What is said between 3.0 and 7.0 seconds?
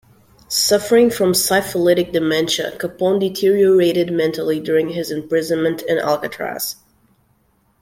deteriorated mentally during his imprisonment in Alcatraz.